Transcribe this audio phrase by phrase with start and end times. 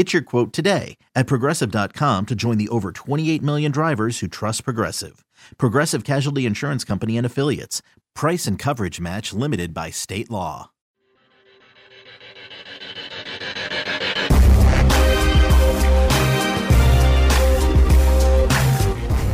[0.00, 4.64] Get your quote today at progressive.com to join the over 28 million drivers who trust
[4.64, 5.26] Progressive.
[5.58, 7.82] Progressive Casualty Insurance Company and Affiliates.
[8.14, 10.70] Price and coverage match limited by state law.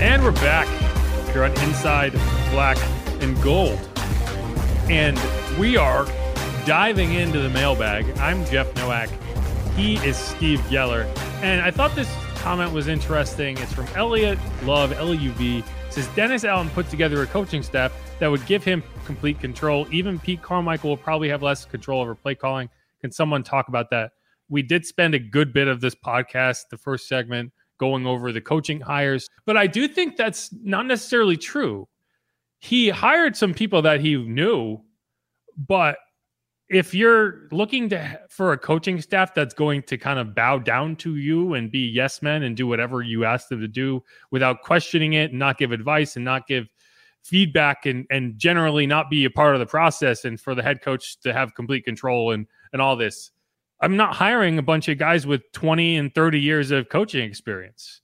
[0.00, 0.67] And we're back
[1.31, 2.11] here on Inside
[2.50, 2.78] Black
[3.20, 3.78] and Gold.
[4.91, 5.17] And
[5.61, 6.06] we are
[6.67, 8.19] diving into the mailbag.
[8.19, 9.11] I'm Jeff Nowak.
[9.77, 11.05] He is Steve Geller.
[11.42, 13.58] And I thought this comment was interesting.
[13.58, 15.58] It's from Elliot Love, LUV.
[15.58, 19.86] It says Dennis Allen put together a coaching staff that would give him complete control.
[19.92, 22.70] Even Pete Carmichael will probably have less control over play calling.
[23.02, 24.12] Can someone talk about that?
[24.48, 28.41] We did spend a good bit of this podcast, the first segment, going over the
[28.41, 31.86] coaching hires, but I do think that's not necessarily true.
[32.60, 34.80] He hired some people that he knew,
[35.58, 35.98] but
[36.69, 40.97] if you're looking to for a coaching staff that's going to kind of bow down
[40.97, 44.62] to you and be yes men and do whatever you ask them to do without
[44.62, 46.69] questioning it and not give advice and not give
[47.22, 50.81] feedback and and generally not be a part of the process and for the head
[50.81, 53.31] coach to have complete control and and all this
[53.81, 58.00] i'm not hiring a bunch of guys with 20 and 30 years of coaching experience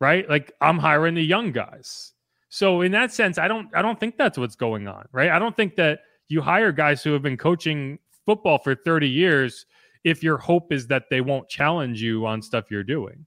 [0.00, 0.28] right?
[0.28, 2.12] Like i'm hiring the young guys.
[2.48, 5.30] So in that sense i don't i don't think that's what's going on right?
[5.30, 9.66] I don't think that you hire guys who have been coaching football for 30 years
[10.04, 13.26] if your hope is that they won't challenge you on stuff you're doing.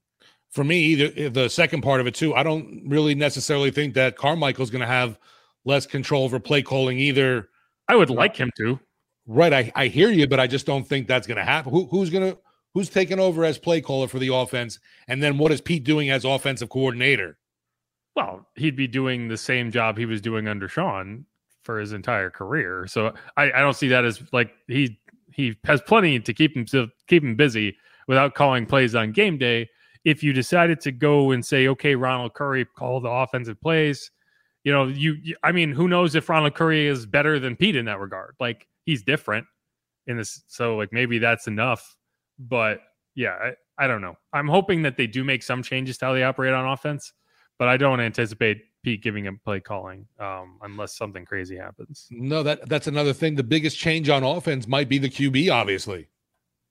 [0.50, 3.94] For me, either eh, the second part of it too, I don't really necessarily think
[3.94, 5.18] that Carmichael's going to have
[5.64, 7.48] less control over play calling either.
[7.88, 8.78] I would uh, like him to.
[9.26, 11.72] Right, I, I hear you, but I just don't think that's going to happen.
[11.72, 12.38] Who, who's going to
[12.74, 14.78] who's taking over as play caller for the offense,
[15.08, 17.38] and then what is Pete doing as offensive coordinator?
[18.16, 21.24] Well, he'd be doing the same job he was doing under Sean
[21.64, 22.86] for his entire career.
[22.86, 24.98] So I, I don't see that as like he
[25.32, 27.76] he has plenty to keep him to keep him busy
[28.06, 29.68] without calling plays on game day.
[30.04, 34.10] If you decided to go and say, okay, Ronald Curry call the offensive plays,
[34.62, 37.76] you know, you, you I mean, who knows if Ronald Curry is better than Pete
[37.76, 38.34] in that regard?
[38.38, 39.46] Like he's different
[40.06, 41.96] in this, so like maybe that's enough.
[42.38, 42.80] But
[43.14, 43.36] yeah,
[43.78, 44.16] I, I don't know.
[44.32, 47.12] I'm hoping that they do make some changes to how they operate on offense,
[47.58, 52.06] but I don't anticipate Pete giving him play calling um, unless something crazy happens.
[52.10, 53.34] No, that that's another thing.
[53.34, 56.06] The biggest change on offense might be the QB, obviously.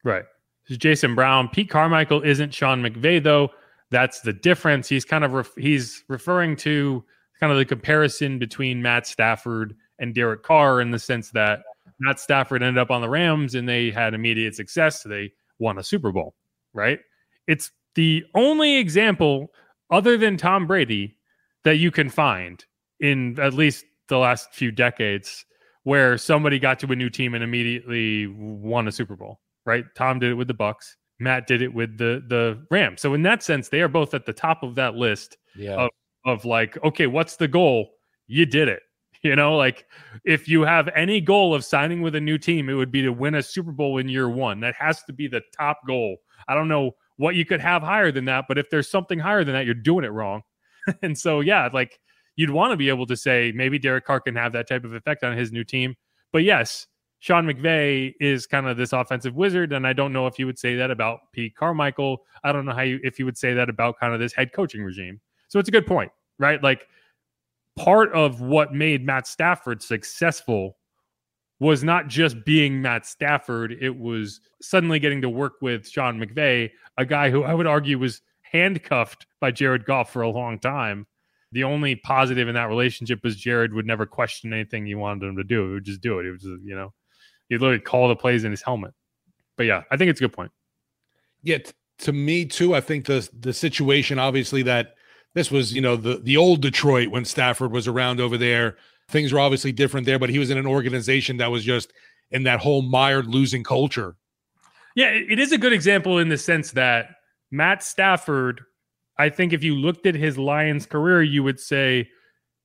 [0.03, 0.23] Right.
[0.63, 1.49] This is Jason Brown.
[1.49, 3.49] Pete Carmichael isn't Sean McVay though.
[3.89, 4.87] That's the difference.
[4.87, 7.03] He's kind of ref- he's referring to
[7.39, 11.63] kind of the comparison between Matt Stafford and Derek Carr in the sense that
[11.99, 15.03] Matt Stafford ended up on the Rams and they had immediate success.
[15.03, 16.35] So they won a Super Bowl,
[16.73, 16.99] right?
[17.47, 19.51] It's the only example
[19.91, 21.17] other than Tom Brady
[21.63, 22.63] that you can find
[22.99, 25.45] in at least the last few decades
[25.83, 29.85] where somebody got to a new team and immediately won a Super Bowl, right?
[29.95, 30.95] Tom did it with the Bucs.
[31.19, 33.01] Matt did it with the the Rams.
[33.01, 35.75] So in that sense, they are both at the top of that list yeah.
[35.75, 35.89] of,
[36.25, 37.91] of like, okay, what's the goal?
[38.27, 38.81] You did it.
[39.23, 39.85] You know, like
[40.25, 43.09] if you have any goal of signing with a new team, it would be to
[43.13, 44.59] win a Super Bowl in year one.
[44.59, 46.17] That has to be the top goal.
[46.49, 49.45] I don't know what you could have higher than that, but if there's something higher
[49.45, 50.41] than that, you're doing it wrong.
[51.01, 51.99] and so, yeah, like
[52.35, 54.93] you'd want to be able to say maybe Derek Carr can have that type of
[54.93, 55.95] effect on his new team.
[56.31, 56.87] But yes,
[57.19, 60.59] Sean McVay is kind of this offensive wizard, and I don't know if you would
[60.59, 62.23] say that about Pete Carmichael.
[62.43, 64.51] I don't know how you if you would say that about kind of this head
[64.51, 65.21] coaching regime.
[65.47, 66.61] So it's a good point, right?
[66.61, 66.87] Like
[67.77, 70.77] part of what made Matt Stafford successful
[71.59, 76.71] was not just being Matt Stafford, it was suddenly getting to work with Sean McVay,
[76.97, 78.21] a guy who I would argue was
[78.53, 81.07] handcuffed by Jared Goff for a long time.
[81.51, 85.37] The only positive in that relationship was Jared would never question anything you wanted him
[85.37, 85.67] to do.
[85.67, 86.23] He would just do it.
[86.23, 86.93] He would just, you know,
[87.49, 88.93] he'd literally call the plays in his helmet.
[89.55, 90.51] But yeah, I think it's a good point.
[91.43, 92.73] Yeah, t- to me too.
[92.73, 94.95] I think the the situation, obviously, that
[95.35, 98.77] this was, you know, the the old Detroit when Stafford was around over there.
[99.09, 101.93] things were obviously different there, but he was in an organization that was just
[102.31, 104.15] in that whole mired losing culture.
[104.95, 107.15] Yeah, it is a good example in the sense that
[107.53, 108.61] Matt Stafford,
[109.19, 112.09] I think if you looked at his Lions career, you would say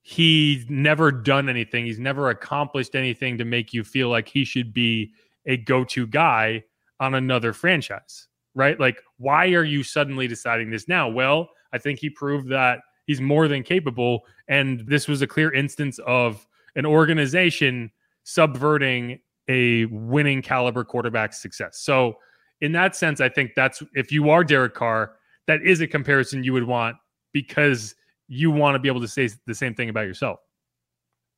[0.00, 1.84] he's never done anything.
[1.84, 5.12] He's never accomplished anything to make you feel like he should be
[5.44, 6.64] a go to guy
[7.00, 8.80] on another franchise, right?
[8.80, 11.06] Like, why are you suddenly deciding this now?
[11.06, 14.22] Well, I think he proved that he's more than capable.
[14.48, 16.46] And this was a clear instance of
[16.76, 17.90] an organization
[18.24, 21.78] subverting a winning caliber quarterback success.
[21.80, 22.14] So,
[22.60, 25.12] in that sense, I think that's if you are Derek Carr,
[25.46, 26.96] that is a comparison you would want
[27.32, 27.94] because
[28.28, 30.40] you want to be able to say the same thing about yourself.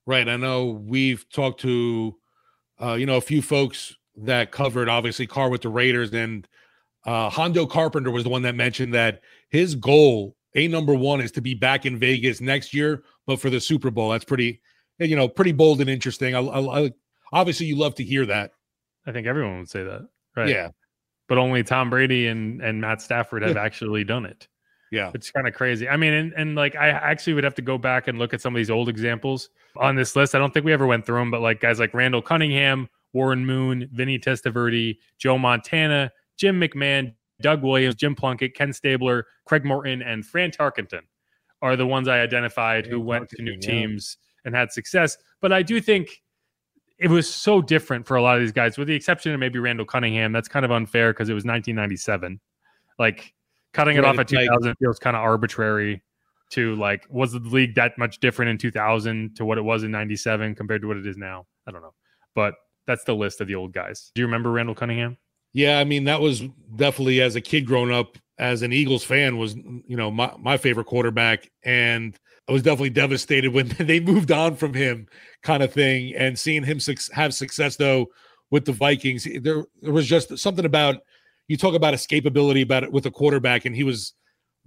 [0.07, 0.29] Right.
[0.29, 2.17] I know we've talked to,
[2.83, 6.49] uh, you know, a few folks that covered obviously Carr with the Raiders, and
[7.07, 9.21] uh, Hondo Carpenter was the one that mentioned that
[9.51, 13.51] his goal, a number one, is to be back in Vegas next year, but for
[13.51, 14.11] the Super Bowl.
[14.11, 14.61] That's pretty,
[14.99, 16.35] you know, pretty bold and interesting.
[16.35, 16.93] I, I, I
[17.33, 18.53] obviously you love to hear that.
[19.07, 20.49] I think everyone would say that, right?
[20.49, 20.71] Yeah.
[21.31, 24.49] But only Tom Brady and and Matt Stafford have actually done it.
[24.91, 25.13] Yeah.
[25.15, 25.89] It's kind of crazy.
[25.89, 28.41] I mean, and, and like I actually would have to go back and look at
[28.41, 30.35] some of these old examples on this list.
[30.35, 33.47] I don't think we ever went through them, but like guys like Randall Cunningham, Warren
[33.47, 40.03] Moon, Vinny Testaverde, Joe Montana, Jim McMahon, Doug Williams, Jim Plunkett, Ken Stabler, Craig Morton,
[40.03, 41.03] and Fran Tarkenton
[41.63, 45.17] are the ones I identified who went to new teams and had success.
[45.41, 46.23] But I do think
[47.01, 49.59] it was so different for a lot of these guys, with the exception of maybe
[49.59, 50.33] Randall Cunningham.
[50.33, 52.39] That's kind of unfair because it was 1997.
[52.99, 53.33] Like
[53.73, 56.03] cutting it off at 2000 like, feels kind of arbitrary
[56.51, 59.91] to like was the league that much different in 2000 to what it was in
[59.91, 61.95] 97 compared to what it is now i don't know
[62.35, 62.55] but
[62.87, 65.17] that's the list of the old guys do you remember randall cunningham
[65.53, 66.43] yeah i mean that was
[66.77, 70.57] definitely as a kid growing up as an eagles fan was you know my, my
[70.57, 71.51] favorite quarterback.
[71.63, 72.19] And
[72.49, 75.07] i was definitely devastated when they moved on from him
[75.43, 76.15] kind of thing.
[76.17, 78.07] And seeing him su- have success though
[78.51, 80.97] with the vikings there, there was just something about
[81.47, 84.15] you talk about escapability about it with a quarterback, and he was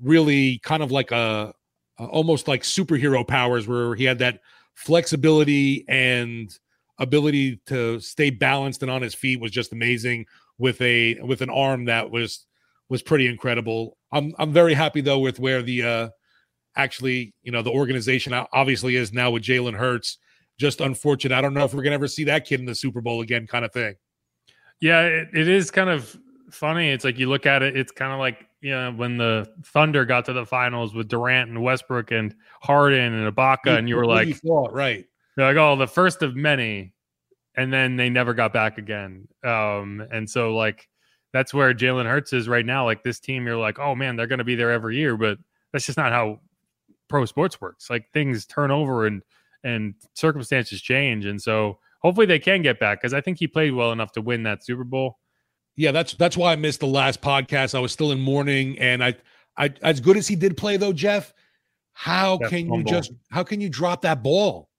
[0.01, 1.53] really kind of like a,
[1.97, 4.39] a almost like superhero powers where he had that
[4.73, 6.57] flexibility and
[6.99, 10.25] ability to stay balanced and on his feet was just amazing
[10.57, 12.45] with a with an arm that was
[12.89, 13.97] was pretty incredible.
[14.11, 16.09] I'm I'm very happy though with where the uh
[16.75, 20.17] actually you know the organization obviously is now with Jalen Hurts.
[20.59, 21.35] Just unfortunate.
[21.35, 23.47] I don't know if we're gonna ever see that kid in the Super Bowl again,
[23.47, 23.95] kind of thing.
[24.79, 26.15] Yeah, it, it is kind of
[26.51, 26.89] funny.
[26.89, 30.05] It's like you look at it, it's kind of like you know when the Thunder
[30.05, 34.05] got to the finals with Durant and Westbrook and Harden and Ibaka, and you were
[34.05, 35.05] like, thought, right?
[35.35, 36.92] You're like, oh, the first of many,
[37.55, 39.27] and then they never got back again.
[39.43, 40.87] Um, and so like
[41.31, 42.85] that's where Jalen Hurts is right now.
[42.85, 45.37] Like this team, you're like, oh man, they're going to be there every year, but
[45.71, 46.39] that's just not how
[47.07, 47.89] pro sports works.
[47.89, 49.21] Like things turn over and
[49.63, 53.73] and circumstances change, and so hopefully they can get back because I think he played
[53.73, 55.19] well enough to win that Super Bowl
[55.75, 57.75] yeah, that's that's why I missed the last podcast.
[57.75, 59.15] I was still in mourning, and I,
[59.57, 61.33] I as good as he did play though, Jeff.
[61.93, 64.69] How that's can you just how can you drop that ball?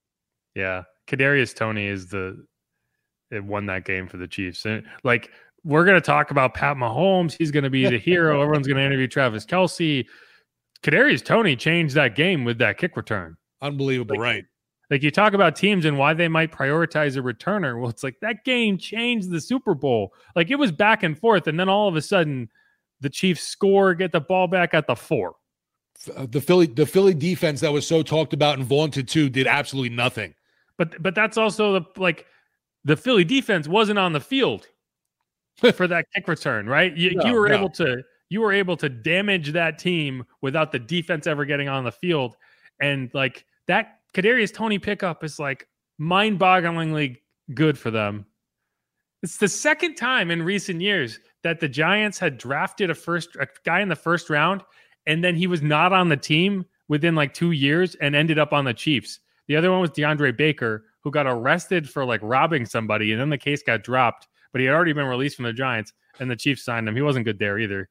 [0.55, 2.44] Yeah, Kadarius Toney is the
[3.31, 5.31] it won that game for the Chiefs, and like
[5.65, 7.35] we're gonna talk about Pat Mahomes.
[7.37, 8.41] He's gonna be the hero.
[8.43, 10.06] Everyone's gonna interview Travis Kelce.
[10.82, 13.37] Kadarius Toney changed that game with that kick return.
[13.62, 14.44] Unbelievable, like, right?
[14.91, 17.81] Like you talk about teams and why they might prioritize a returner.
[17.81, 20.13] Well, it's like that game changed the Super Bowl.
[20.37, 22.51] Like it was back and forth, and then all of a sudden,
[23.01, 25.37] the Chiefs score, get the ball back at the four.
[26.15, 29.46] Uh, the Philly, the Philly defense that was so talked about and vaunted too, did
[29.46, 30.34] absolutely nothing.
[30.77, 32.27] But but that's also the like
[32.84, 34.69] the Philly defense wasn't on the field
[35.74, 36.96] for that kick return, right?
[36.96, 37.55] You, no, you were no.
[37.56, 41.84] able to you were able to damage that team without the defense ever getting on
[41.84, 42.36] the field,
[42.81, 47.19] and like that Kadarius Toney pickup is like mind-bogglingly
[47.55, 48.26] good for them.
[49.22, 53.46] It's the second time in recent years that the Giants had drafted a first a
[53.64, 54.62] guy in the first round,
[55.06, 58.53] and then he was not on the team within like two years and ended up
[58.53, 59.20] on the Chiefs.
[59.46, 63.31] The other one was DeAndre Baker, who got arrested for like robbing somebody, and then
[63.31, 64.27] the case got dropped.
[64.51, 66.96] But he had already been released from the Giants, and the Chiefs signed him.
[66.96, 67.89] He wasn't good there either.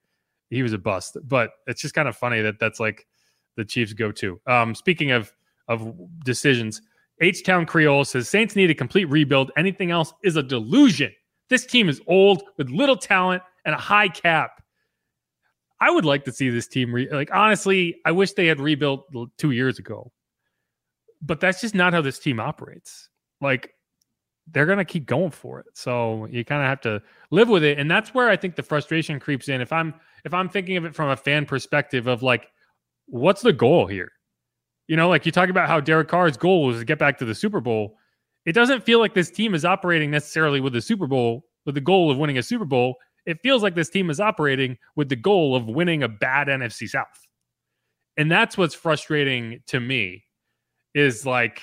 [0.50, 1.18] He was a bust.
[1.24, 3.08] But it's just kind of funny that that's like
[3.56, 4.40] the Chiefs go to.
[4.48, 5.32] Um, speaking of
[5.68, 5.94] of
[6.24, 6.82] decisions.
[7.22, 9.52] H Town Creole says Saints need a complete rebuild.
[9.56, 11.12] Anything else is a delusion.
[11.50, 14.62] This team is old with little talent and a high cap.
[15.80, 19.06] I would like to see this team re- like honestly, I wish they had rebuilt
[19.38, 20.12] 2 years ago.
[21.26, 23.10] But that's just not how this team operates.
[23.40, 23.74] Like
[24.52, 25.68] they're going to keep going for it.
[25.74, 27.02] So you kind of have to
[27.32, 29.62] live with it and that's where I think the frustration creeps in.
[29.62, 29.94] If I'm
[30.26, 32.48] if I'm thinking of it from a fan perspective of like
[33.08, 34.12] what's the goal here?
[34.88, 37.26] You know, like you talk about how Derek Carr's goal was to get back to
[37.26, 37.98] the Super Bowl.
[38.46, 41.82] It doesn't feel like this team is operating necessarily with the Super Bowl, with the
[41.82, 42.96] goal of winning a Super Bowl.
[43.26, 46.90] It feels like this team is operating with the goal of winning a bad NFC
[46.90, 47.08] South.
[48.18, 50.26] And that's what's frustrating to me
[50.94, 51.62] is like,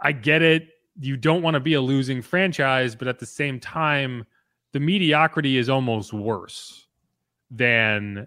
[0.00, 0.68] I get it.
[1.00, 4.24] You don't want to be a losing franchise, but at the same time,
[4.72, 6.86] the mediocrity is almost worse
[7.50, 8.26] than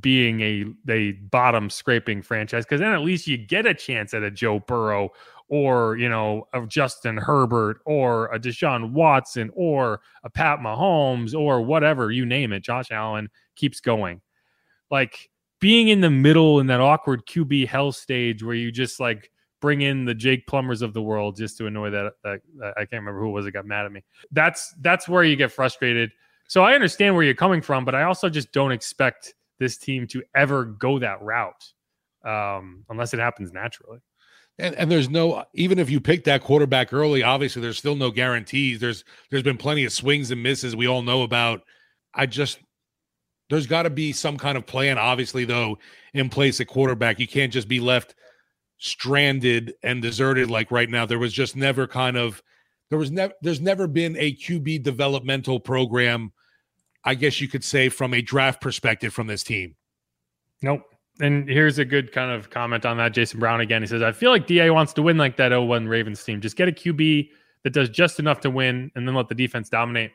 [0.00, 4.22] being a a bottom scraping franchise because then at least you get a chance at
[4.22, 5.10] a Joe Burrow
[5.48, 11.60] or you know a Justin Herbert or a Deshaun Watson or a Pat Mahomes or
[11.60, 12.62] whatever you name it.
[12.62, 14.22] Josh Allen keeps going.
[14.90, 19.30] Like being in the middle in that awkward QB hell stage where you just like
[19.62, 22.40] bring in the Jake Plummers of the world just to annoy that, that,
[22.76, 24.02] I can't remember who was that got mad at me.
[24.32, 26.10] That's that's where you get frustrated.
[26.48, 30.06] So I understand where you're coming from, but I also just don't expect this team
[30.08, 31.64] to ever go that route
[32.24, 34.00] um, unless it happens naturally.
[34.58, 38.10] And, and there's no even if you pick that quarterback early, obviously there's still no
[38.10, 38.80] guarantees.
[38.80, 41.62] There's there's been plenty of swings and misses we all know about.
[42.14, 42.58] I just
[43.48, 45.78] there's got to be some kind of plan, obviously, though,
[46.14, 47.20] in place at quarterback.
[47.20, 48.14] You can't just be left
[48.82, 51.06] stranded and deserted like right now.
[51.06, 52.42] There was just never kind of
[52.90, 56.32] there was never there's never been a QB developmental program,
[57.04, 59.76] I guess you could say, from a draft perspective from this team.
[60.62, 60.82] Nope.
[61.20, 63.12] And here's a good kind of comment on that.
[63.12, 63.82] Jason Brown again.
[63.82, 66.40] He says, I feel like DA wants to win like that 01 Ravens team.
[66.40, 67.28] Just get a QB
[67.62, 70.10] that does just enough to win and then let the defense dominate.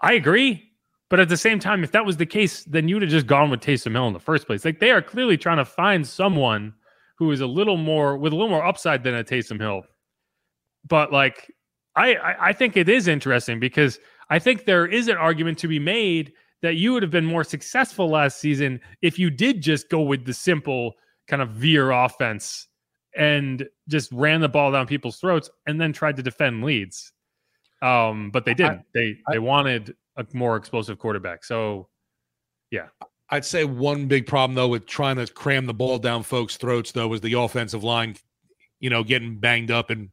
[0.00, 0.64] I agree.
[1.10, 3.26] But at the same time, if that was the case, then you would have just
[3.26, 4.64] gone with Taysom Hill in the first place.
[4.64, 6.74] Like they are clearly trying to find someone
[7.18, 9.82] who is a little more with a little more upside than a Taysom Hill.
[10.88, 11.52] But like
[11.96, 13.98] I, I, I think it is interesting because
[14.30, 16.32] I think there is an argument to be made
[16.62, 20.24] that you would have been more successful last season if you did just go with
[20.24, 20.94] the simple
[21.28, 22.68] kind of veer offense
[23.16, 27.12] and just ran the ball down people's throats and then tried to defend leads.
[27.82, 28.78] Um, but they didn't.
[28.78, 31.44] I, they I, they wanted a more explosive quarterback.
[31.44, 31.88] So,
[32.70, 32.88] yeah.
[33.30, 36.92] I'd say one big problem though with trying to cram the ball down folks' throats
[36.92, 38.16] though was the offensive line,
[38.80, 40.10] you know, getting banged up and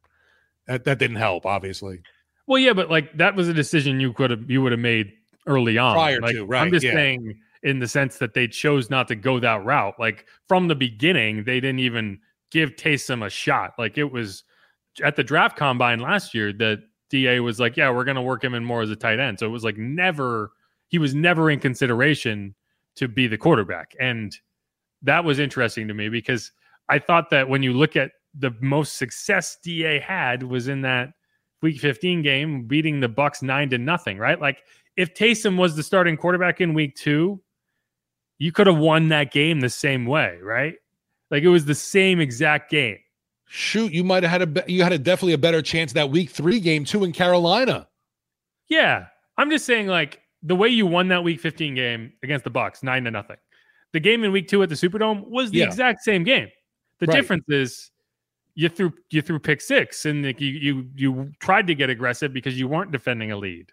[0.68, 2.02] that, that didn't help, obviously.
[2.48, 5.14] Well, yeah, but like that was a decision you could have you would have made
[5.48, 5.94] early on.
[5.96, 6.62] Prior like, to, right.
[6.62, 6.94] I'm just yeah.
[6.94, 10.00] saying in the sense that they chose not to go that route.
[10.00, 12.20] Like from the beginning, they didn't even
[12.52, 13.74] give Taysom a shot.
[13.80, 14.44] Like it was
[15.04, 18.44] at the draft combine last year that DA was like, yeah, we're going to work
[18.44, 19.40] him in more as a tight end.
[19.40, 20.52] So it was like never,
[20.88, 22.54] he was never in consideration
[22.96, 23.96] to be the quarterback.
[24.00, 24.36] And
[25.02, 26.52] that was interesting to me because
[26.90, 31.10] I thought that when you look at the most success DA had was in that
[31.62, 34.40] week 15 game beating the Bucs 9 to nothing, right?
[34.40, 34.64] Like
[34.98, 37.42] if Taysom was the starting quarterback in week 2,
[38.38, 40.76] you could have won that game the same way, right?
[41.32, 43.00] Like it was the same exact game.
[43.48, 46.30] Shoot, you might have had a you had a definitely a better chance that week
[46.30, 47.88] 3 game too in Carolina.
[48.68, 49.08] Yeah.
[49.38, 52.84] I'm just saying like the way you won that week 15 game against the Bucs,
[52.84, 53.38] 9 to nothing.
[53.94, 55.66] The game in week 2 at the Superdome was the yeah.
[55.66, 56.50] exact same game.
[57.00, 57.16] The right.
[57.16, 57.92] difference is
[58.54, 62.58] you threw you threw pick six, and you you you tried to get aggressive because
[62.58, 63.72] you weren't defending a lead.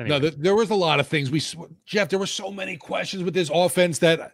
[0.00, 0.18] Anyway.
[0.18, 1.30] No, there was a lot of things.
[1.30, 1.42] We
[1.84, 4.32] Jeff, there were so many questions with this offense that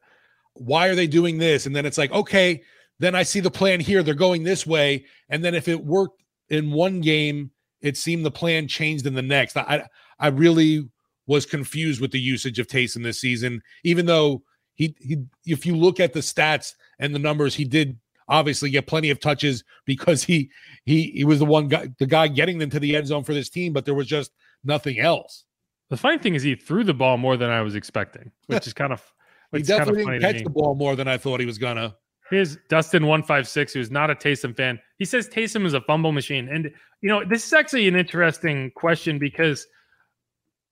[0.54, 1.66] why are they doing this?
[1.66, 2.62] And then it's like, okay,
[2.98, 4.02] then I see the plan here.
[4.02, 8.30] They're going this way, and then if it worked in one game, it seemed the
[8.30, 9.56] plan changed in the next.
[9.56, 9.84] I
[10.20, 10.88] I really
[11.30, 14.42] was confused with the usage of Taysom this season, even though
[14.74, 17.96] he he if you look at the stats and the numbers, he did
[18.28, 20.50] obviously get plenty of touches because he
[20.84, 23.32] he he was the one guy the guy getting them to the end zone for
[23.32, 24.32] this team, but there was just
[24.64, 25.44] nothing else.
[25.88, 28.72] The funny thing is he threw the ball more than I was expecting, which is
[28.72, 29.00] kind of
[29.52, 31.94] he definitely kind of didn't catch the ball more than I thought he was gonna.
[32.28, 34.80] Here's Dustin one five six, who's not a Taysom fan.
[34.98, 36.72] He says Taysom is a fumble machine, and
[37.02, 39.64] you know this is actually an interesting question because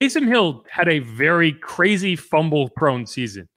[0.00, 3.48] Taysom Hill had a very crazy fumble prone season,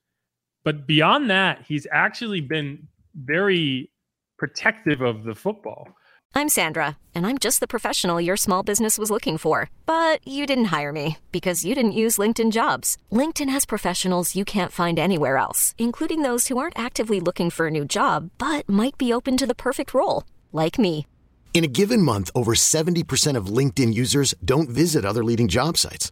[0.64, 3.92] but beyond that, he's actually been very
[4.40, 5.88] protective of the football.
[6.34, 9.70] I'm Sandra, and I'm just the professional your small business was looking for.
[9.86, 12.98] But you didn't hire me because you didn't use LinkedIn jobs.
[13.12, 17.68] LinkedIn has professionals you can't find anywhere else, including those who aren't actively looking for
[17.68, 21.06] a new job but might be open to the perfect role, like me.
[21.54, 26.12] In a given month, over 70% of LinkedIn users don't visit other leading job sites.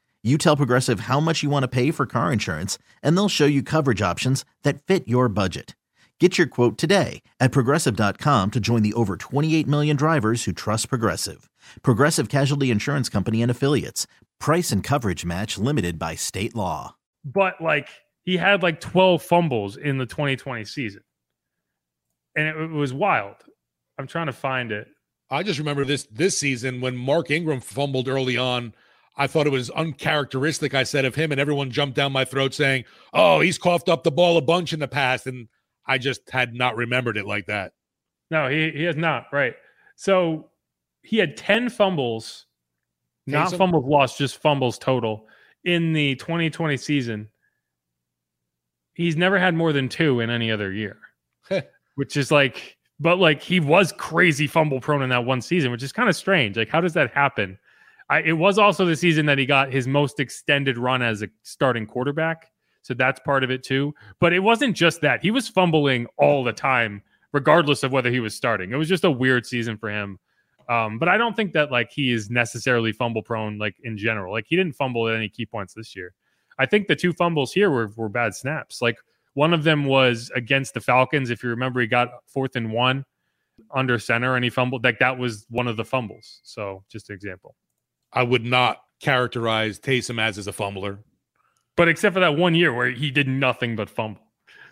[0.23, 3.47] You tell Progressive how much you want to pay for car insurance, and they'll show
[3.47, 5.75] you coverage options that fit your budget.
[6.19, 10.89] Get your quote today at progressive.com to join the over 28 million drivers who trust
[10.89, 11.49] Progressive.
[11.81, 14.05] Progressive Casualty Insurance Company and Affiliates.
[14.39, 16.95] Price and coverage match limited by state law.
[17.25, 17.89] But like
[18.23, 21.01] he had like 12 fumbles in the 2020 season.
[22.35, 23.37] And it, it was wild.
[23.97, 24.87] I'm trying to find it.
[25.31, 28.75] I just remember this this season when Mark Ingram fumbled early on.
[29.17, 30.73] I thought it was uncharacteristic.
[30.73, 34.03] I said of him, and everyone jumped down my throat saying, "Oh, he's coughed up
[34.03, 35.47] the ball a bunch in the past," and
[35.85, 37.73] I just had not remembered it like that.
[38.29, 39.25] No, he he has not.
[39.31, 39.55] Right.
[39.95, 40.49] So
[41.03, 42.45] he had 10 fumbles,
[43.27, 45.27] not fumbles lost, just fumbles total
[45.63, 47.27] in the 2020 season.
[48.93, 50.97] He's never had more than two in any other year,
[51.95, 55.83] which is like, but like he was crazy fumble prone in that one season, which
[55.83, 56.57] is kind of strange.
[56.57, 57.57] Like, how does that happen?
[58.11, 61.29] I, it was also the season that he got his most extended run as a
[61.43, 62.51] starting quarterback.
[62.81, 63.95] So that's part of it too.
[64.19, 65.21] But it wasn't just that.
[65.21, 68.73] He was fumbling all the time, regardless of whether he was starting.
[68.73, 70.19] It was just a weird season for him.
[70.67, 74.33] Um, but I don't think that like he is necessarily fumble prone, like in general.
[74.33, 76.13] Like he didn't fumble at any key points this year.
[76.59, 78.81] I think the two fumbles here were, were bad snaps.
[78.81, 78.97] Like
[79.35, 81.29] one of them was against the Falcons.
[81.29, 83.05] If you remember, he got fourth and one
[83.73, 84.83] under center and he fumbled.
[84.83, 86.41] Like that was one of the fumbles.
[86.43, 87.55] So just an example.
[88.13, 90.99] I would not characterize Taysom as as a fumbler.
[91.77, 94.21] But except for that one year where he did nothing but fumble.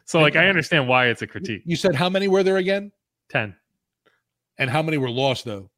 [0.05, 1.61] So like I understand why it's a critique.
[1.65, 2.91] You said how many were there again?
[3.29, 3.55] 10.
[4.57, 5.69] And how many were lost though?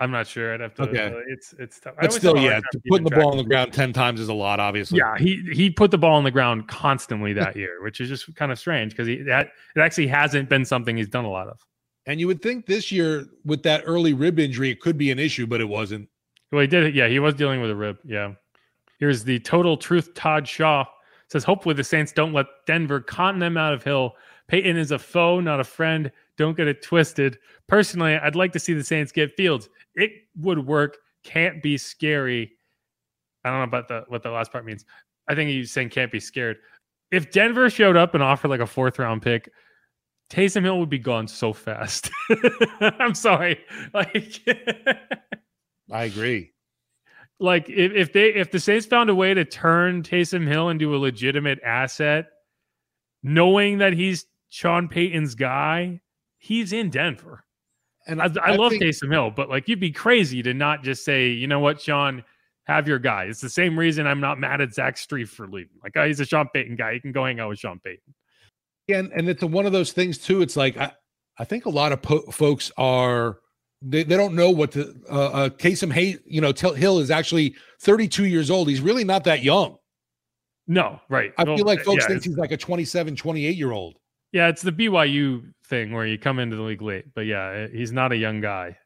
[0.00, 0.54] I'm not sure.
[0.54, 0.82] I'd have to.
[0.82, 1.06] Okay.
[1.06, 1.94] Uh, it's it's tough.
[2.00, 4.28] But still, have a hard yeah, putting the ball on the ground ten times is
[4.28, 4.58] a lot.
[4.58, 8.08] Obviously, Yeah, he he put the ball on the ground constantly that year, which is
[8.08, 11.30] just kind of strange because he that it actually hasn't been something he's done a
[11.30, 11.60] lot of.
[12.06, 15.18] And you would think this year with that early rib injury, it could be an
[15.18, 16.08] issue, but it wasn't.
[16.54, 16.94] Well, he did it.
[16.94, 17.98] Yeah, he was dealing with a rib.
[18.04, 18.34] Yeah.
[19.00, 20.14] Here's the total truth.
[20.14, 20.84] Todd Shaw
[21.28, 24.14] says, hopefully the Saints don't let Denver con them out of Hill.
[24.46, 26.12] Payton is a foe, not a friend.
[26.38, 27.38] Don't get it twisted.
[27.66, 29.68] Personally, I'd like to see the Saints get Fields.
[29.96, 30.98] It would work.
[31.24, 32.52] Can't be scary.
[33.44, 34.84] I don't know about the what the last part means.
[35.28, 36.58] I think he's saying can't be scared.
[37.10, 39.50] If Denver showed up and offered like a fourth round pick,
[40.30, 42.10] Taysom Hill would be gone so fast.
[42.80, 43.58] I'm sorry.
[43.92, 44.40] Like
[45.90, 46.52] I agree.
[47.40, 50.94] like if, if they if the Saints found a way to turn Taysom Hill into
[50.94, 52.26] a legitimate asset,
[53.22, 56.00] knowing that he's Sean Payton's guy,
[56.38, 57.44] he's in Denver.
[58.06, 61.04] And I, I, love think- Taysom Hill, but like you'd be crazy to not just
[61.04, 62.22] say, you know what, Sean,
[62.64, 63.24] have your guy.
[63.24, 65.76] It's the same reason I'm not mad at Zach Strief for leaving.
[65.82, 66.94] Like, oh, he's a Sean Payton guy.
[66.94, 68.14] He can go hang out with Sean Payton.
[68.88, 70.40] and and it's a, one of those things too.
[70.42, 70.92] It's like I,
[71.38, 73.38] I think a lot of po- folks are
[73.84, 77.54] they, they don't know what to uh, uh Taysom Hay, you know, Hill is actually
[77.80, 78.68] 32 years old.
[78.68, 79.76] He's really not that young.
[80.66, 81.32] No, right.
[81.36, 83.96] I feel like folks yeah, think he's like a 27, 28 year old.
[84.32, 87.68] Yeah, it's the BYU thing where you come into the league late, but yeah, eh,
[87.72, 88.76] he's not a young guy.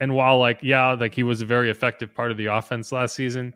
[0.00, 3.14] And while like yeah, like he was a very effective part of the offense last
[3.14, 3.52] season,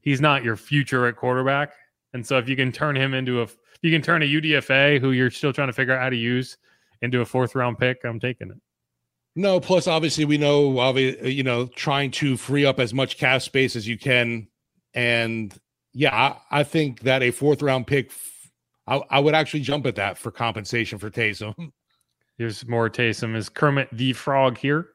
[0.00, 1.72] he's not your future at quarterback.
[2.14, 3.48] And so if you can turn him into a
[3.80, 6.56] you can turn a UDFA who you're still trying to figure out how to use
[7.00, 8.56] into a fourth round pick, I'm taking it.
[9.38, 13.40] No, plus obviously we know, obvi- you know, trying to free up as much cap
[13.40, 14.48] space as you can,
[14.94, 15.56] and
[15.92, 18.50] yeah, I, I think that a fourth round pick, f-
[18.88, 21.54] I, I would actually jump at that for compensation for Taysom.
[22.36, 23.36] Here's more Taysom.
[23.36, 24.88] Is Kermit the Frog here?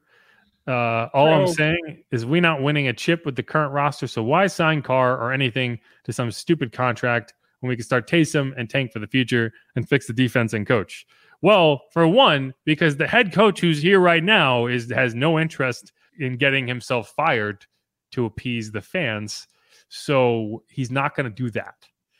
[0.68, 4.06] Uh, all I'm saying is we not winning a chip with the current roster.
[4.06, 8.52] So why sign Carr or anything to some stupid contract when we can start Taysom
[8.58, 11.06] and tank for the future and fix the defense and coach?
[11.44, 15.92] Well, for one, because the head coach who's here right now is has no interest
[16.18, 17.66] in getting himself fired
[18.12, 19.46] to appease the fans.
[19.90, 21.74] So he's not going to do that.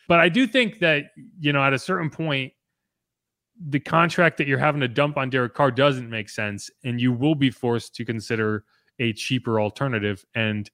[0.08, 1.04] But I do think that,
[1.40, 2.52] you know, at a certain point,
[3.70, 7.10] the contract that you're having to dump on Derek Carr doesn't make sense, and you
[7.10, 8.64] will be forced to consider
[8.98, 10.22] a cheaper alternative.
[10.34, 10.70] And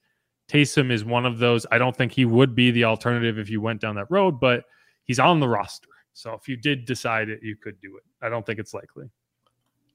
[0.50, 1.66] Taysom is one of those.
[1.70, 4.64] I don't think he would be the alternative if you went down that road, but
[5.04, 5.89] he's on the roster.
[6.12, 8.02] So if you did decide it, you could do it.
[8.24, 9.06] I don't think it's likely.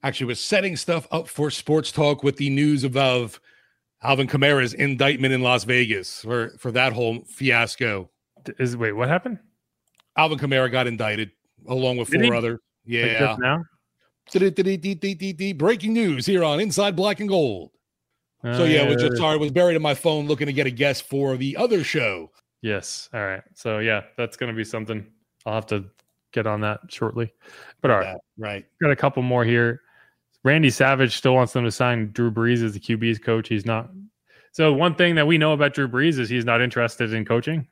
[0.02, 3.40] Actually, was setting stuff up for sports talk with the news of,
[4.02, 8.10] Alvin Kamara's indictment in Las Vegas for for that whole fiasco.
[8.58, 9.38] Is wait, what happened?
[10.16, 11.30] Alvin Kamara got indicted
[11.66, 12.38] along with Did four he?
[12.38, 12.52] other.
[12.52, 13.36] Like Yeah.
[13.38, 13.64] now?
[15.54, 17.70] Breaking news here on Inside Black and Gold.
[18.42, 20.52] So yeah, it was just Uh, sorry, it was buried in my phone looking to
[20.52, 22.30] get a guest for the other show.
[22.62, 23.08] Yes.
[23.12, 23.42] All right.
[23.54, 25.04] So yeah, that's going to be something.
[25.46, 25.86] I'll have to
[26.36, 27.32] get on that shortly.
[27.80, 28.04] But all right.
[28.04, 28.64] That, right.
[28.80, 29.80] got a couple more here.
[30.44, 33.48] Randy Savage still wants them to sign Drew Brees as the QB's coach.
[33.48, 33.90] He's not.
[34.52, 37.66] So one thing that we know about Drew Brees is he's not interested in coaching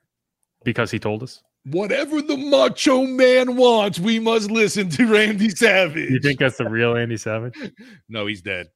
[0.65, 1.43] because he told us.
[1.67, 6.11] Whatever the macho man wants, we must listen to Randy Savage.
[6.11, 7.55] You think that's the real Andy Savage?
[8.09, 8.67] no, he's dead.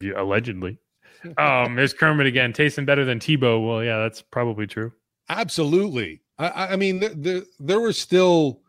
[0.00, 0.78] Yeah, allegedly.
[1.38, 2.52] Um, there's Kermit again.
[2.52, 3.64] Tasting better than Tebow.
[3.64, 4.92] Well, yeah, that's probably true.
[5.28, 6.20] Absolutely.
[6.36, 8.61] I, I mean, the, the, there were still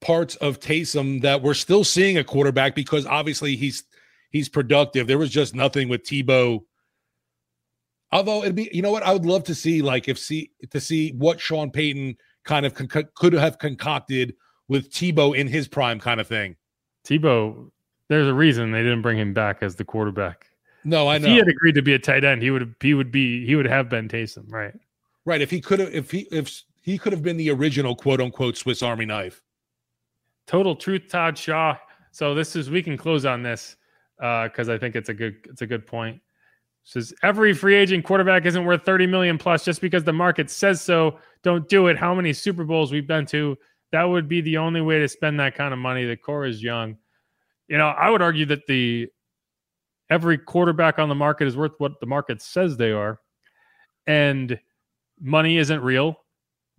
[0.00, 3.84] parts of Taysom that we're still seeing a quarterback because obviously he's
[4.30, 5.06] he's productive.
[5.06, 6.60] There was just nothing with Tebow.
[8.12, 10.80] Although it'd be, you know what, I would love to see like if see to
[10.80, 14.34] see what Sean Payton kind of con- could have concocted
[14.68, 16.56] with Tebow in his prime, kind of thing.
[17.06, 17.70] Tebow,
[18.08, 20.46] there's a reason they didn't bring him back as the quarterback.
[20.84, 21.28] No, I if know.
[21.28, 23.66] he had agreed to be a tight end, he would he would be he would
[23.66, 24.74] have been Taysom, right?
[25.26, 25.42] Right.
[25.42, 28.56] If he could have, if he if he could have been the original quote unquote
[28.56, 29.42] Swiss Army knife.
[30.50, 31.76] Total truth, Todd Shaw.
[32.10, 33.76] So this is we can close on this
[34.18, 36.20] because uh, I think it's a good it's a good point.
[36.82, 40.80] Says every free agent quarterback isn't worth 30 million plus just because the market says
[40.80, 41.20] so.
[41.44, 41.96] Don't do it.
[41.96, 43.56] How many Super Bowls we've been to?
[43.92, 46.04] That would be the only way to spend that kind of money.
[46.04, 46.96] The core is young.
[47.68, 49.06] You know, I would argue that the
[50.10, 53.20] every quarterback on the market is worth what the market says they are.
[54.08, 54.58] And
[55.20, 56.16] money isn't real.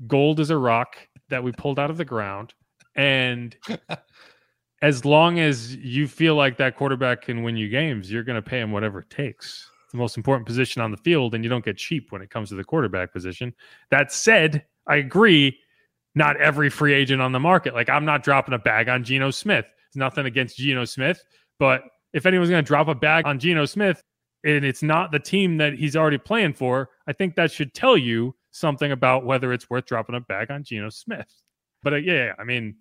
[0.08, 0.98] Gold is a rock
[1.30, 2.54] that we pulled out of the ground.
[2.96, 3.56] And
[4.82, 8.48] as long as you feel like that quarterback can win you games, you're going to
[8.48, 9.70] pay him whatever it takes.
[9.84, 12.30] It's the most important position on the field, and you don't get cheap when it
[12.30, 13.54] comes to the quarterback position.
[13.90, 15.58] That said, I agree.
[16.16, 17.74] Not every free agent on the market.
[17.74, 19.66] Like I'm not dropping a bag on Geno Smith.
[19.88, 21.24] It's nothing against Geno Smith,
[21.58, 24.02] but if anyone's going to drop a bag on Geno Smith
[24.44, 27.98] and it's not the team that he's already playing for, I think that should tell
[27.98, 31.28] you something about whether it's worth dropping a bag on Geno Smith.
[31.84, 32.76] But uh, yeah, I mean,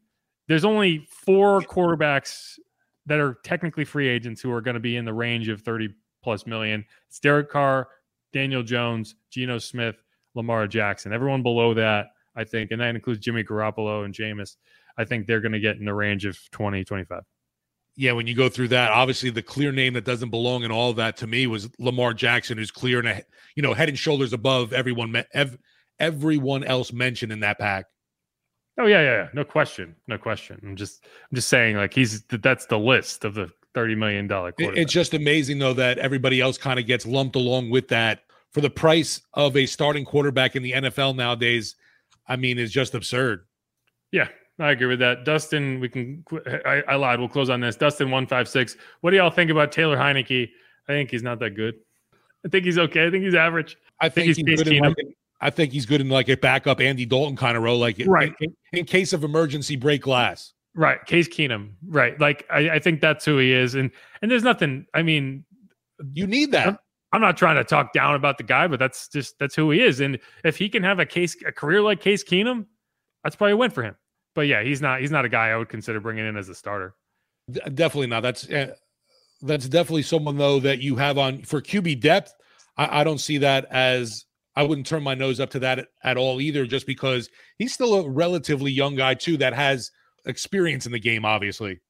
[0.48, 2.58] there's only four quarterbacks
[3.06, 5.90] that are technically free agents who are going to be in the range of 30
[6.22, 6.84] plus million.
[7.08, 7.88] It's Derek Carr,
[8.32, 10.02] Daniel Jones, Geno Smith,
[10.34, 11.12] Lamar Jackson.
[11.12, 14.56] Everyone below that, I think, and that includes Jimmy Garoppolo and Jameis,
[14.98, 17.22] I think they're going to get in the range of 20, 25
[18.00, 20.94] yeah, when you go through that, obviously the clear name that doesn't belong in all
[20.94, 23.22] that to me was Lamar Jackson, who's clear and
[23.56, 25.58] you know head and shoulders above everyone ev-
[25.98, 27.86] everyone else mentioned in that pack.
[28.80, 30.58] Oh yeah, yeah, yeah, no question, no question.
[30.62, 34.54] I'm just I'm just saying like he's that's the list of the thirty million dollar.
[34.56, 38.62] It's just amazing though that everybody else kind of gets lumped along with that for
[38.62, 41.76] the price of a starting quarterback in the NFL nowadays.
[42.26, 43.44] I mean, it's just absurd.
[44.12, 45.26] Yeah, I agree with that.
[45.26, 46.24] Dustin, we can.
[46.64, 47.18] I, I lied.
[47.18, 47.76] We'll close on this.
[47.76, 48.78] Dustin one five six.
[49.02, 50.48] What do y'all think about Taylor Heinicke?
[50.88, 51.74] I think he's not that good.
[52.46, 53.06] I think he's okay.
[53.06, 53.76] I think he's average.
[54.00, 55.04] I think, I think he's, he's good in like a,
[55.40, 58.32] I think he's good in like a backup Andy Dalton kind of role, like right
[58.40, 60.52] in, in, case of emergency, break glass.
[60.74, 61.72] Right, Case Keenum.
[61.86, 63.90] Right, like I, I think that's who he is, and
[64.22, 64.86] and there's nothing.
[64.94, 65.44] I mean,
[66.12, 66.68] you need that.
[66.68, 66.78] I'm,
[67.12, 69.82] I'm not trying to talk down about the guy, but that's just that's who he
[69.82, 70.00] is.
[70.00, 72.66] And if he can have a case a career like Case Keenum,
[73.24, 73.96] that's probably a win for him
[74.34, 76.54] but yeah, he's not he's not a guy I would consider bringing in as a
[76.54, 76.94] starter.
[77.50, 78.22] D- definitely not.
[78.22, 78.74] That's uh,
[79.42, 82.34] that's definitely someone though that you have on for QB depth.
[82.76, 84.24] I, I, don't see that as
[84.56, 87.94] I wouldn't turn my nose up to that at, all either, just because he's still
[87.94, 89.90] a relatively young guy too that has
[90.26, 91.80] experience in the game, obviously.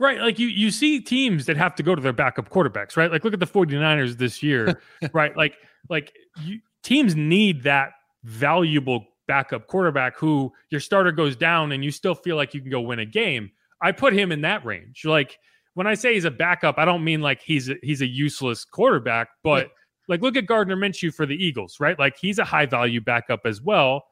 [0.00, 0.20] Right.
[0.20, 3.12] Like you you see teams that have to go to their backup quarterbacks, right?
[3.12, 4.80] Like look at the 49ers this year,
[5.12, 5.36] right?
[5.36, 5.54] Like
[5.88, 7.92] like you, teams need that
[8.24, 12.70] valuable backup quarterback who your starter goes down and you still feel like you can
[12.70, 13.52] go win a game.
[13.80, 15.04] I put him in that range.
[15.04, 15.38] Like
[15.74, 18.64] when I say he's a backup, I don't mean like he's a, he's a useless
[18.64, 19.70] quarterback, but.
[20.08, 21.98] Like look at Gardner Minshew for the Eagles, right?
[21.98, 24.04] Like he's a high value backup as well.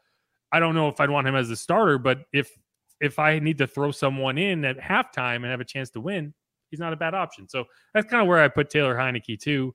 [0.52, 2.50] I don't know if I'd want him as a starter, but if
[3.00, 6.32] if I need to throw someone in at halftime and have a chance to win,
[6.70, 7.48] he's not a bad option.
[7.48, 9.74] So that's kind of where I put Taylor Heinicke too.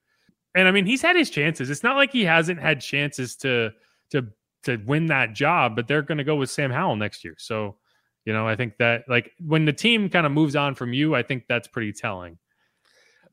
[0.55, 1.69] And I mean, he's had his chances.
[1.69, 3.71] It's not like he hasn't had chances to
[4.11, 4.27] to
[4.63, 7.35] to win that job, but they're going to go with Sam Howell next year.
[7.37, 7.77] So,
[8.25, 11.15] you know, I think that like when the team kind of moves on from you,
[11.15, 12.37] I think that's pretty telling.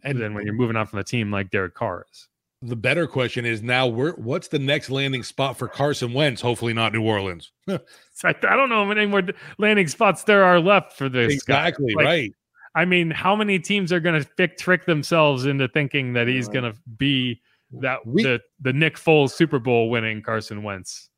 [0.03, 2.29] And then when you're moving on from the team like Derek Carr is.
[2.64, 6.40] The better question is now where what's the next landing spot for Carson Wentz?
[6.40, 7.53] Hopefully not New Orleans.
[7.68, 7.79] I,
[8.24, 9.22] I, don't know how many more
[9.59, 11.33] landing spots there are left for this.
[11.33, 12.33] Exactly, like, right.
[12.74, 16.64] I mean, how many teams are going to trick themselves into thinking that he's going
[16.64, 17.40] to be
[17.81, 21.11] that we, the the Nick Foles Super Bowl winning Carson Wentz?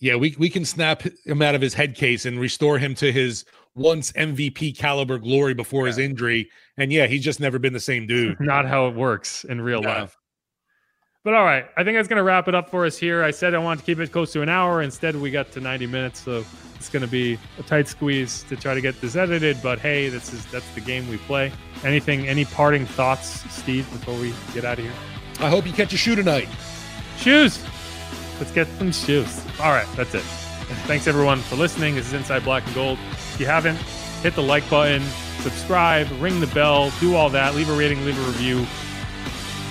[0.00, 3.10] Yeah, we we can snap him out of his head case and restore him to
[3.12, 3.44] his
[3.74, 5.88] once MVP caliber glory before yeah.
[5.88, 6.50] his injury.
[6.76, 8.36] And yeah, he's just never been the same dude.
[8.40, 10.16] Not how it works in real life.
[11.22, 13.22] But all right, I think that's going to wrap it up for us here.
[13.22, 14.80] I said I wanted to keep it close to an hour.
[14.80, 16.20] Instead, we got to 90 minutes.
[16.20, 16.44] So
[16.76, 20.08] It's going to be a tight squeeze to try to get this edited, but hey,
[20.08, 21.52] this is that's the game we play.
[21.84, 24.94] Anything, any parting thoughts, Steve, before we get out of here?
[25.40, 26.48] I hope you catch a shoe tonight.
[27.18, 27.62] Shoes.
[28.38, 29.44] Let's get some shoes.
[29.60, 30.22] All right, that's it.
[30.86, 31.96] Thanks everyone for listening.
[31.96, 32.98] This is Inside Black and Gold.
[33.34, 33.76] If you haven't,
[34.22, 35.02] hit the like button,
[35.40, 37.54] subscribe, ring the bell, do all that.
[37.54, 38.66] Leave a rating, leave a review.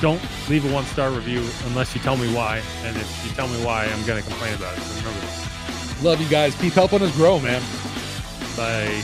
[0.01, 2.62] Don't leave a one star review unless you tell me why.
[2.83, 4.81] And if you tell me why, I'm going to complain about it.
[4.81, 5.97] So remember that.
[6.01, 6.55] Love you guys.
[6.55, 7.62] Keep helping us grow, man.
[8.55, 9.03] Bye.